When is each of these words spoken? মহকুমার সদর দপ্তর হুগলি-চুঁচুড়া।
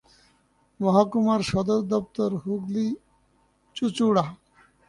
মহকুমার 0.79 1.41
সদর 1.43 1.81
দপ্তর 1.91 2.29
হুগলি-চুঁচুড়া। 2.43 4.25